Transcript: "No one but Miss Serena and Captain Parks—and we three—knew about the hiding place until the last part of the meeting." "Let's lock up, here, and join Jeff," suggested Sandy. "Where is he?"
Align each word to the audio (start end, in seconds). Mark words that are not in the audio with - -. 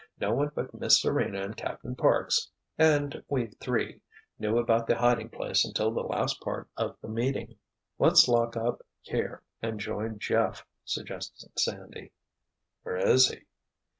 "No 0.19 0.33
one 0.33 0.49
but 0.55 0.73
Miss 0.73 0.99
Serena 0.99 1.43
and 1.43 1.55
Captain 1.55 1.95
Parks—and 1.95 3.23
we 3.29 3.49
three—knew 3.59 4.57
about 4.57 4.87
the 4.87 4.95
hiding 4.97 5.29
place 5.29 5.63
until 5.63 5.91
the 5.91 6.01
last 6.01 6.41
part 6.41 6.67
of 6.75 6.97
the 7.03 7.07
meeting." 7.07 7.59
"Let's 7.99 8.27
lock 8.27 8.57
up, 8.57 8.81
here, 9.01 9.43
and 9.61 9.79
join 9.79 10.17
Jeff," 10.17 10.65
suggested 10.83 11.51
Sandy. 11.59 12.13
"Where 12.81 12.97
is 12.97 13.27
he?" 13.27 13.41